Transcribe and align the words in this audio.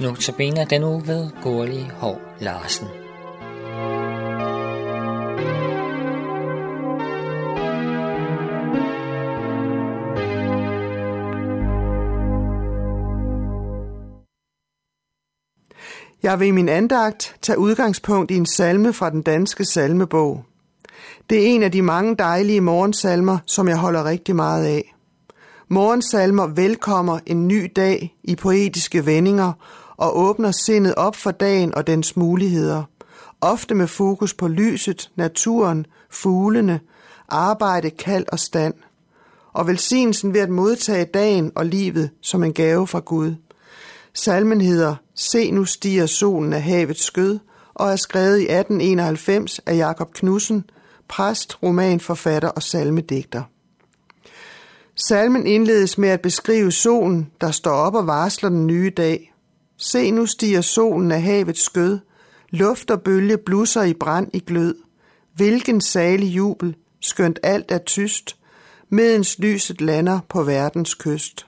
Notabene 0.00 0.66
den 0.70 0.84
uge 0.84 1.06
ved 1.06 1.30
Gurli 1.42 1.86
Hov 1.94 2.20
Larsen. 2.40 2.86
Jeg 16.22 16.40
vil 16.40 16.48
i 16.48 16.50
min 16.50 16.68
andagt 16.68 17.36
tage 17.42 17.58
udgangspunkt 17.58 18.30
i 18.30 18.36
en 18.36 18.46
salme 18.46 18.92
fra 18.92 19.10
den 19.10 19.22
danske 19.22 19.64
salmebog. 19.64 20.44
Det 21.30 21.42
er 21.42 21.46
en 21.46 21.62
af 21.62 21.72
de 21.72 21.82
mange 21.82 22.16
dejlige 22.16 22.60
morgensalmer, 22.60 23.38
som 23.46 23.68
jeg 23.68 23.76
holder 23.76 24.04
rigtig 24.04 24.36
meget 24.36 24.64
af. 24.66 24.94
Morgensalmer 25.68 26.46
velkommer 26.46 27.18
en 27.26 27.48
ny 27.48 27.72
dag 27.76 28.16
i 28.24 28.36
poetiske 28.36 29.06
vendinger 29.06 29.52
og 30.00 30.18
åbner 30.18 30.50
sindet 30.50 30.94
op 30.94 31.16
for 31.16 31.30
dagen 31.30 31.74
og 31.74 31.86
dens 31.86 32.16
muligheder. 32.16 32.82
Ofte 33.40 33.74
med 33.74 33.86
fokus 33.86 34.34
på 34.34 34.48
lyset, 34.48 35.10
naturen, 35.16 35.86
fuglene, 36.10 36.80
arbejde, 37.28 37.90
kald 37.90 38.24
og 38.32 38.38
stand. 38.38 38.74
Og 39.52 39.66
velsignelsen 39.66 40.34
ved 40.34 40.40
at 40.40 40.50
modtage 40.50 41.04
dagen 41.04 41.52
og 41.54 41.66
livet 41.66 42.10
som 42.22 42.44
en 42.44 42.52
gave 42.52 42.86
fra 42.86 43.00
Gud. 43.00 43.34
Salmen 44.14 44.60
hedder 44.60 44.94
Se 45.14 45.50
nu 45.50 45.64
stiger 45.64 46.06
solen 46.06 46.52
af 46.52 46.62
havets 46.62 47.04
skød 47.04 47.38
og 47.74 47.92
er 47.92 47.96
skrevet 47.96 48.38
i 48.38 48.42
1891 48.42 49.60
af 49.66 49.76
Jakob 49.76 50.12
Knudsen, 50.14 50.64
præst, 51.08 51.62
romanforfatter 51.62 52.48
og 52.48 52.62
salmedigter. 52.62 53.42
Salmen 54.96 55.46
indledes 55.46 55.98
med 55.98 56.08
at 56.08 56.20
beskrive 56.20 56.72
solen, 56.72 57.30
der 57.40 57.50
står 57.50 57.70
op 57.70 57.94
og 57.94 58.06
varsler 58.06 58.48
den 58.48 58.66
nye 58.66 58.90
dag. 58.96 59.29
Se 59.82 60.10
nu 60.10 60.26
stiger 60.26 60.60
solen 60.60 61.12
af 61.12 61.22
havets 61.22 61.62
skød, 61.62 61.98
luft 62.50 62.90
og 62.90 63.02
bølge 63.02 63.38
blusser 63.38 63.82
i 63.82 63.94
brand 63.94 64.28
i 64.32 64.38
glød. 64.38 64.74
Hvilken 65.34 65.80
salig 65.80 66.26
jubel, 66.26 66.76
skønt 67.00 67.38
alt 67.42 67.70
er 67.70 67.78
tyst, 67.78 68.36
medens 68.88 69.38
lyset 69.38 69.80
lander 69.80 70.20
på 70.28 70.42
verdens 70.42 70.94
kyst. 70.94 71.46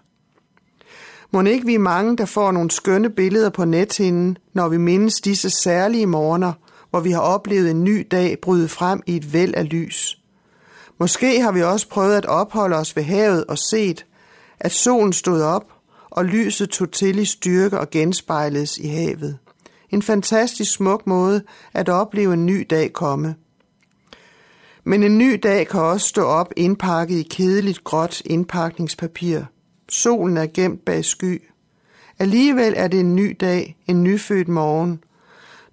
Må 1.33 1.43
ikke 1.43 1.67
vi 1.67 1.77
mange, 1.77 2.17
der 2.17 2.25
får 2.25 2.53
nogle 2.53 2.71
skønne 2.71 3.11
billeder 3.11 3.51
på 3.51 3.65
nethinden, 3.65 4.39
når 4.53 4.69
vi 4.69 4.77
mindes 4.77 5.15
disse 5.15 5.51
særlige 5.51 6.07
morgener, 6.07 6.53
hvor 6.91 7.01
vi 7.01 7.11
har 7.11 7.21
oplevet 7.21 7.71
en 7.71 7.85
ny 7.85 8.07
dag 8.11 8.39
bryde 8.43 8.69
frem 8.69 9.03
i 9.07 9.17
et 9.17 9.33
væld 9.33 9.55
af 9.55 9.71
lys. 9.71 10.19
Måske 10.99 11.41
har 11.41 11.53
vi 11.53 11.63
også 11.63 11.89
prøvet 11.89 12.17
at 12.17 12.27
opholde 12.27 12.77
os 12.77 12.97
ved 12.97 13.03
havet 13.03 13.45
og 13.45 13.59
set, 13.59 14.07
at 14.61 14.73
solen 14.73 15.13
stod 15.13 15.43
op, 15.43 15.82
og 16.13 16.25
lyset 16.25 16.71
tog 16.71 16.93
til 16.93 17.19
i 17.19 17.25
styrke 17.25 17.81
og 17.81 17.91
genspejledes 17.91 18.79
i 18.79 18.87
havet. 18.87 19.39
En 19.91 20.03
fantastisk 20.03 20.73
smuk 20.73 21.07
måde 21.07 21.43
at 21.73 21.89
opleve 21.89 22.35
en 22.35 22.47
ny 22.47 22.67
dag 22.71 22.93
komme. 22.93 23.35
Men 24.85 25.03
en 25.03 25.19
ny 25.19 25.41
dag 25.43 25.69
kan 25.69 25.81
også 25.81 26.09
stå 26.09 26.23
op 26.23 26.53
indpakket 26.57 27.17
i 27.19 27.23
kedeligt 27.23 27.85
gråt 27.85 28.23
indpakningspapir. 28.25 29.41
Solen 29.89 30.37
er 30.37 30.47
gemt 30.55 30.85
bag 30.85 31.05
sky. 31.05 31.43
Alligevel 32.19 32.75
er 32.77 32.89
det 32.89 33.01
en 33.01 33.17
ny 33.17 33.37
dag, 33.41 33.77
en 33.87 34.03
nyfødt 34.03 34.49
morgen. 34.49 35.05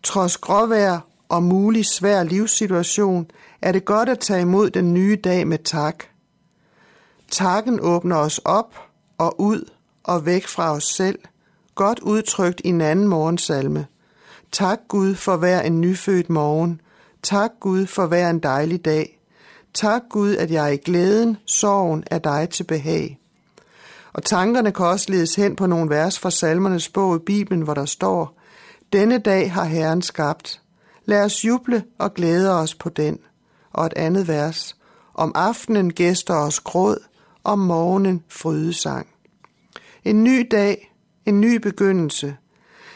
Trods 0.04 0.38
gråvejr 0.38 1.00
og 1.30 1.44
mulig 1.44 1.86
svær 1.86 2.24
livssituation, 2.24 3.28
er 3.62 3.72
det 3.72 3.86
godt 3.86 4.10
at 4.10 4.20
tage 4.20 4.42
imod 4.42 4.70
den 4.70 4.94
nye 4.94 5.16
dag 5.16 5.48
med 5.48 5.58
tak. 5.58 6.04
Takken 7.32 7.80
åbner 7.80 8.16
os 8.16 8.38
op 8.38 8.76
og 9.18 9.42
ud 9.42 9.70
og 10.10 10.26
væk 10.26 10.48
fra 10.48 10.72
os 10.72 10.84
selv, 10.84 11.20
godt 11.76 12.00
udtrykt 12.00 12.62
i 12.64 12.68
en 12.68 12.82
anden 12.82 13.08
morgensalme. 13.08 13.88
Tak 14.52 14.80
Gud 14.88 15.16
for 15.16 15.38
hver 15.38 15.62
en 15.62 15.82
nyfødt 15.82 16.30
morgen. 16.30 16.82
Tak 17.24 17.52
Gud 17.60 17.86
for 17.86 18.06
hver 18.06 18.30
en 18.30 18.40
dejlig 18.40 18.86
dag. 18.86 19.20
Tak 19.74 20.02
Gud, 20.10 20.36
at 20.36 20.52
jeg 20.52 20.74
i 20.74 20.78
glæden, 20.78 21.38
sorgen 21.46 22.04
er 22.08 22.20
dig 22.20 22.50
til 22.50 22.64
behag. 22.64 23.20
Og 24.14 24.24
tankerne 24.24 24.72
kan 24.72 24.86
også 24.86 25.06
ledes 25.12 25.36
hen 25.36 25.56
på 25.56 25.66
nogle 25.66 25.90
vers 25.90 26.20
fra 26.20 26.32
salmernes 26.32 26.90
bog 26.90 27.16
i 27.16 27.20
Bibelen, 27.26 27.62
hvor 27.62 27.74
der 27.74 27.86
står, 27.86 28.38
Denne 28.94 29.18
dag 29.18 29.54
har 29.54 29.66
Herren 29.66 30.02
skabt. 30.02 30.62
Lad 31.06 31.24
os 31.26 31.46
juble 31.46 31.84
og 32.00 32.14
glæde 32.14 32.60
os 32.60 32.76
på 32.76 32.90
den. 32.90 33.20
Og 33.74 33.86
et 33.86 33.94
andet 33.96 34.28
vers. 34.28 34.76
Om 35.14 35.32
aftenen 35.36 35.94
gæster 35.94 36.36
os 36.36 36.60
gråd, 36.60 36.98
om 37.44 37.60
morgenen 37.60 38.24
frydesang. 38.30 39.08
En 40.04 40.24
ny 40.24 40.48
dag, 40.52 40.94
en 41.26 41.42
ny 41.42 41.56
begyndelse. 41.56 42.36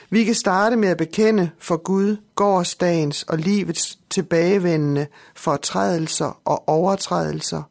Vi 0.09 0.23
kan 0.23 0.35
starte 0.35 0.75
med 0.75 0.89
at 0.89 0.97
bekende 0.97 1.49
for 1.59 1.77
Gud 1.77 2.17
gårdsdagens 2.35 3.23
og 3.23 3.37
livets 3.37 3.99
tilbagevendende 4.09 5.07
fortrædelser 5.35 6.41
og 6.45 6.69
overtrædelser, 6.69 7.63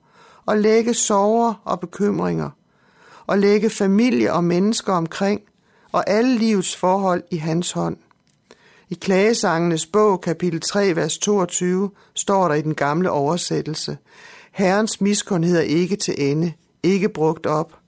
og 0.47 0.59
lægge 0.59 0.95
sorger 0.95 1.55
og 1.65 1.81
bekymringer, 1.81 2.51
og 3.27 3.39
lægge 3.39 3.71
familie 3.71 4.33
og 4.33 4.45
mennesker 4.45 4.93
omkring, 4.93 5.41
og 5.93 6.11
alle 6.11 6.39
livets 6.39 6.77
forhold 6.77 7.23
i 7.31 7.37
hans 7.37 7.73
hånd. 7.73 7.97
I 8.91 8.95
Klagesangenes 8.95 9.87
bog, 9.87 10.21
kapitel 10.21 10.61
3, 10.61 10.97
vers 10.97 11.19
22, 11.19 11.91
står 12.15 12.49
der 12.49 12.55
i 12.55 12.63
den 12.63 12.75
gamle 12.75 13.11
oversættelse, 13.11 13.99
Herrens 14.53 15.01
miskundhed 15.01 15.57
er 15.57 15.63
ikke 15.63 15.97
til 15.97 16.15
ende, 16.19 16.53
ikke 16.83 17.09
brugt 17.09 17.47
op. 17.47 17.82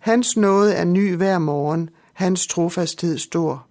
Hans 0.00 0.36
nåde 0.36 0.74
er 0.74 0.84
ny 0.84 1.16
hver 1.16 1.38
morgen, 1.38 1.90
hans 2.12 2.46
trofasthed 2.46 3.18
stor. 3.18 3.66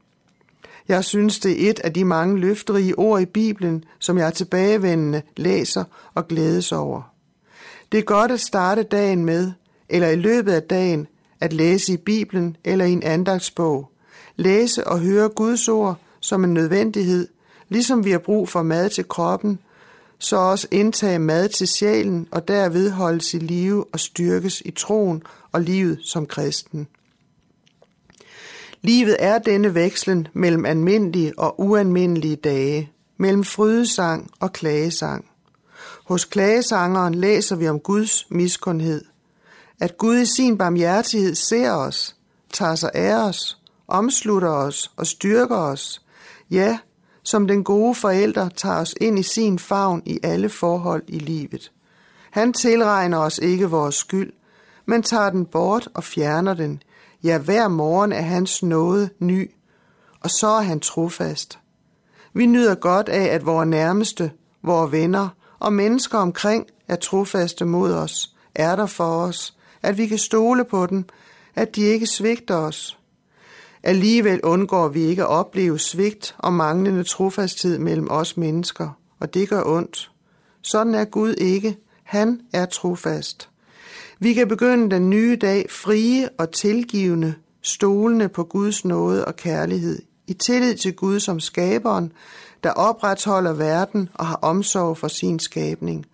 Jeg 0.88 1.04
synes, 1.04 1.40
det 1.40 1.66
er 1.66 1.70
et 1.70 1.80
af 1.80 1.94
de 1.94 2.06
mange 2.06 2.38
løfterige 2.38 3.00
ord 3.00 3.22
i 3.22 3.26
Bibelen, 3.26 3.84
som 4.00 4.18
jeg 4.18 4.34
tilbagevendende 4.34 5.22
læser 5.38 5.84
og 6.14 6.28
glædes 6.28 6.72
over. 6.72 7.14
Det 7.92 7.98
er 7.98 8.04
godt 8.04 8.32
at 8.32 8.40
starte 8.40 8.84
dagen 8.84 9.26
med, 9.26 9.52
eller 9.90 10.10
i 10.10 10.16
løbet 10.16 10.52
af 10.52 10.64
dagen, 10.64 11.08
at 11.40 11.54
læse 11.54 11.94
i 11.94 11.98
Bibelen 11.98 12.58
eller 12.64 12.86
i 12.86 12.92
en 12.92 13.04
andagsbog. 13.04 13.92
Læse 14.36 14.88
og 14.88 15.00
høre 15.00 15.30
Guds 15.30 15.68
ord 15.68 15.98
som 16.20 16.44
en 16.44 16.54
nødvendighed, 16.54 17.28
ligesom 17.70 18.06
vi 18.06 18.12
har 18.12 18.20
brug 18.20 18.50
for 18.50 18.64
mad 18.64 18.90
til 18.90 19.08
kroppen, 19.08 19.60
så 20.20 20.38
også 20.38 20.68
indtage 20.72 21.20
mad 21.20 21.50
til 21.50 21.68
sjælen 21.68 22.28
og 22.32 22.48
derved 22.48 22.92
holdes 22.92 23.34
i 23.34 23.38
live 23.38 23.86
og 23.94 24.00
styrkes 24.00 24.62
i 24.66 24.72
troen 24.72 25.24
og 25.52 25.62
livet 25.62 26.00
som 26.04 26.26
kristen. 26.26 26.88
Livet 28.82 29.16
er 29.20 29.40
denne 29.40 29.76
vekslen 29.76 30.28
mellem 30.34 30.66
almindelige 30.66 31.40
og 31.40 31.60
ualmindelige 31.62 32.36
dage, 32.36 32.92
mellem 33.18 33.44
frydesang 33.44 34.32
og 34.40 34.54
klagesang. 34.54 35.26
Hos 36.06 36.26
klagesangeren 36.26 37.16
læser 37.16 37.56
vi 37.56 37.68
om 37.68 37.80
Guds 37.80 38.26
miskundhed. 38.30 39.06
At 39.80 39.98
Gud 39.98 40.18
i 40.18 40.26
sin 40.26 40.58
barmhjertighed 40.58 41.36
ser 41.36 41.72
os, 41.72 42.16
tager 42.54 42.76
sig 42.76 42.92
af 42.94 43.14
os, 43.14 43.58
omslutter 43.88 44.50
os 44.50 44.92
og 44.98 45.08
styrker 45.08 45.58
os. 45.58 46.02
Ja, 46.52 46.80
som 47.24 47.48
den 47.48 47.64
gode 47.64 47.96
forælder 47.96 48.50
tager 48.50 48.76
os 48.76 48.96
ind 49.02 49.20
i 49.20 49.24
sin 49.24 49.60
favn 49.60 50.02
i 50.06 50.20
alle 50.24 50.50
forhold 50.50 51.04
i 51.08 51.20
livet. 51.20 51.72
Han 52.32 52.54
tilregner 52.54 53.18
os 53.18 53.38
ikke 53.38 53.70
vores 53.70 53.96
skyld, 53.96 54.34
men 54.86 55.04
tager 55.04 55.30
den 55.30 55.46
bort 55.46 55.90
og 55.94 56.04
fjerner 56.04 56.54
den. 56.54 56.84
Ja, 57.24 57.38
hver 57.38 57.68
morgen 57.68 58.12
er 58.12 58.22
hans 58.22 58.64
nåde 58.64 59.10
ny, 59.20 59.52
og 60.20 60.30
så 60.30 60.48
er 60.48 60.62
han 60.62 60.80
trofast. 60.80 61.60
Vi 62.34 62.46
nyder 62.46 62.76
godt 62.76 63.10
af, 63.10 63.24
at 63.24 63.46
vores 63.46 63.68
nærmeste, 63.68 64.32
vores 64.64 64.92
venner 64.92 65.30
og 65.60 65.74
mennesker 65.74 66.18
omkring 66.18 66.68
er 66.88 66.96
trofaste 66.96 67.66
mod 67.66 67.94
os, 67.94 68.36
er 68.56 68.76
der 68.76 68.86
for 68.86 69.24
os, 69.24 69.58
at 69.82 69.98
vi 69.98 70.08
kan 70.08 70.18
stole 70.18 70.66
på 70.66 70.86
dem, 70.86 71.06
at 71.56 71.76
de 71.76 71.82
ikke 71.82 72.08
svigter 72.08 72.56
os. 72.56 72.99
Alligevel 73.84 74.42
undgår 74.44 74.88
vi 74.88 75.02
ikke 75.02 75.22
at 75.22 75.28
opleve 75.28 75.80
svigt 75.80 76.36
og 76.38 76.54
manglende 76.54 77.04
trofasthed 77.04 77.80
mellem 77.80 78.08
os 78.12 78.38
mennesker, 78.38 78.90
og 79.20 79.34
det 79.34 79.50
gør 79.50 79.64
ondt. 79.66 80.12
Sådan 80.62 80.96
er 80.96 81.06
Gud 81.06 81.34
ikke. 81.34 81.78
Han 82.04 82.42
er 82.54 82.66
trofast. 82.66 83.50
Vi 84.20 84.34
kan 84.34 84.48
begynde 84.48 84.96
den 84.96 85.10
nye 85.10 85.38
dag 85.42 85.66
frie 85.70 86.30
og 86.38 86.52
tilgivende, 86.52 87.34
stolende 87.62 88.30
på 88.30 88.44
Guds 88.44 88.86
nåde 88.86 89.26
og 89.26 89.36
kærlighed, 89.36 90.02
i 90.28 90.34
tillid 90.34 90.76
til 90.76 90.96
Gud 90.96 91.20
som 91.20 91.40
skaberen, 91.40 92.12
der 92.64 92.72
opretholder 92.72 93.54
verden 93.54 94.10
og 94.14 94.26
har 94.26 94.36
omsorg 94.36 94.98
for 94.98 95.08
sin 95.08 95.40
skabning, 95.40 96.06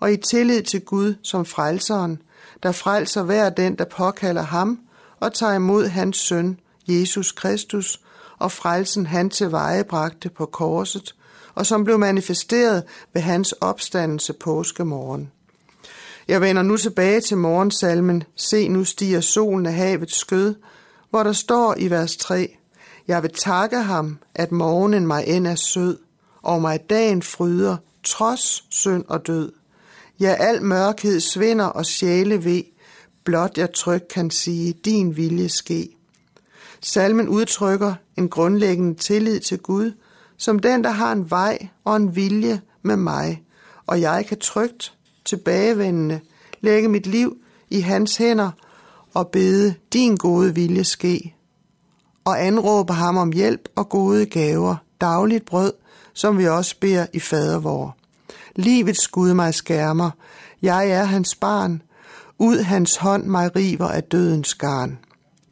og 0.00 0.12
i 0.12 0.16
tillid 0.16 0.62
til 0.62 0.80
Gud 0.80 1.14
som 1.22 1.44
frelseren, 1.44 2.22
der 2.62 2.72
frelser 2.72 3.22
hver 3.22 3.50
den, 3.50 3.74
der 3.74 3.84
påkalder 3.84 4.42
ham 4.42 4.78
og 5.20 5.34
tager 5.34 5.54
imod 5.54 5.86
hans 5.86 6.16
søn, 6.16 6.58
Jesus 6.88 7.32
Kristus, 7.32 8.00
og 8.38 8.52
frelsen 8.52 9.06
han 9.06 9.30
tilvejebragte 9.30 10.28
på 10.30 10.46
korset, 10.46 11.14
og 11.54 11.66
som 11.66 11.84
blev 11.84 11.98
manifesteret 11.98 12.84
ved 13.14 13.22
hans 13.22 13.52
opstandelse 13.52 14.32
påskemorgen. 14.32 15.30
Jeg 16.28 16.40
vender 16.40 16.62
nu 16.62 16.76
tilbage 16.76 17.20
til 17.20 17.36
morgensalmen, 17.36 18.24
Se 18.36 18.68
nu 18.68 18.84
stiger 18.84 19.20
solen 19.20 19.66
af 19.66 19.74
havets 19.74 20.16
skød, 20.16 20.54
hvor 21.10 21.22
der 21.22 21.32
står 21.32 21.74
i 21.78 21.90
vers 21.90 22.16
3, 22.16 22.56
Jeg 23.08 23.22
vil 23.22 23.30
takke 23.34 23.76
ham, 23.76 24.18
at 24.34 24.52
morgenen 24.52 25.06
mig 25.06 25.24
end 25.26 25.46
er 25.46 25.54
sød, 25.54 25.98
og 26.42 26.60
mig 26.60 26.80
dagen 26.90 27.22
fryder, 27.22 27.76
trods 28.04 28.64
synd 28.70 29.04
og 29.08 29.26
død. 29.26 29.52
Ja, 30.20 30.34
al 30.38 30.62
mørkhed 30.62 31.20
svinder 31.20 31.64
og 31.64 31.86
sjæle 31.86 32.44
ved, 32.44 32.62
blot 33.24 33.58
jeg 33.58 33.72
tryg 33.74 34.02
kan 34.14 34.30
sige, 34.30 34.72
din 34.84 35.16
vilje 35.16 35.48
ske. 35.48 35.88
Salmen 36.82 37.28
udtrykker 37.28 37.94
en 38.18 38.28
grundlæggende 38.28 38.94
tillid 38.94 39.40
til 39.40 39.58
Gud, 39.58 39.92
som 40.36 40.58
den, 40.58 40.84
der 40.84 40.90
har 40.90 41.12
en 41.12 41.30
vej 41.30 41.68
og 41.84 41.96
en 41.96 42.16
vilje 42.16 42.60
med 42.82 42.96
mig, 42.96 43.42
og 43.86 44.00
jeg 44.00 44.26
kan 44.28 44.38
trygt 44.38 44.94
tilbagevendende 45.24 46.20
lægge 46.60 46.88
mit 46.88 47.06
liv 47.06 47.36
i 47.70 47.80
hans 47.80 48.16
hænder 48.16 48.50
og 49.14 49.28
bede 49.28 49.74
din 49.92 50.16
gode 50.16 50.54
vilje 50.54 50.84
ske, 50.84 51.34
og 52.24 52.46
anråbe 52.46 52.92
ham 52.92 53.16
om 53.16 53.32
hjælp 53.32 53.68
og 53.76 53.88
gode 53.88 54.26
gaver, 54.26 54.76
dagligt 55.00 55.46
brød, 55.46 55.72
som 56.14 56.38
vi 56.38 56.48
også 56.48 56.76
beder 56.80 57.06
i 57.12 57.20
fadervor. 57.20 57.96
Livets 58.56 59.08
Gud 59.08 59.34
mig 59.34 59.54
skærmer, 59.54 60.10
jeg 60.62 60.90
er 60.90 61.04
hans 61.04 61.34
barn, 61.34 61.82
ud 62.38 62.58
hans 62.58 62.96
hånd 62.96 63.24
mig 63.24 63.56
river 63.56 63.88
af 63.88 64.02
dødens 64.02 64.54
garn. 64.54 64.98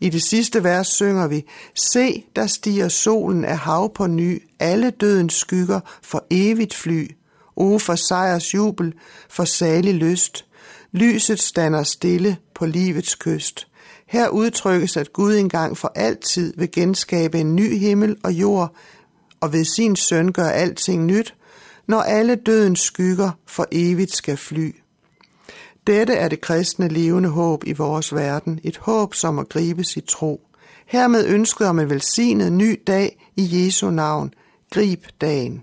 I 0.01 0.09
det 0.09 0.23
sidste 0.23 0.65
vers 0.65 0.87
synger 0.87 1.27
vi, 1.27 1.47
Se, 1.75 2.25
der 2.37 2.47
stiger 2.47 2.89
solen 2.89 3.45
af 3.45 3.59
hav 3.59 3.95
på 3.95 4.07
ny, 4.07 4.43
alle 4.59 4.91
dødens 4.91 5.35
skygger 5.35 5.81
for 6.03 6.27
evigt 6.31 6.75
fly. 6.75 7.11
O 7.57 7.79
for 7.79 7.95
sejrs 7.95 8.55
jubel, 8.55 8.95
for 9.29 9.45
salig 9.45 9.95
lyst. 9.95 10.45
Lyset 10.93 11.41
stander 11.41 11.83
stille 11.83 12.37
på 12.55 12.67
livets 12.67 13.15
kyst. 13.15 13.67
Her 14.07 14.29
udtrykkes, 14.29 14.97
at 14.97 15.13
Gud 15.13 15.35
engang 15.35 15.77
for 15.77 15.93
altid 15.95 16.55
vil 16.57 16.71
genskabe 16.73 17.39
en 17.39 17.57
ny 17.57 17.79
himmel 17.79 18.17
og 18.25 18.33
jord, 18.33 18.75
og 19.41 19.53
ved 19.53 19.65
sin 19.65 19.97
søn 19.97 20.33
gør 20.33 20.49
alting 20.49 21.05
nyt, 21.07 21.35
når 21.89 22.01
alle 22.01 22.35
dødens 22.35 22.81
skygger 22.81 23.31
for 23.47 23.67
evigt 23.73 24.17
skal 24.17 24.37
fly. 24.37 24.75
Dette 25.91 26.15
er 26.15 26.29
det 26.29 26.41
kristne 26.41 26.89
levende 26.89 27.29
håb 27.29 27.65
i 27.67 27.73
vores 27.73 28.15
verden, 28.15 28.61
et 28.65 28.77
håb, 28.77 29.15
som 29.15 29.39
at 29.39 29.49
gribes 29.49 29.97
i 29.97 30.01
tro. 30.01 30.41
Hermed 30.87 31.27
ønsket 31.27 31.67
om 31.67 31.79
en 31.79 31.91
velsignet 31.91 32.53
ny 32.53 32.83
dag 32.87 33.31
i 33.37 33.49
Jesu 33.53 33.91
navn. 33.91 34.35
Grib 34.71 35.05
dagen. 35.21 35.63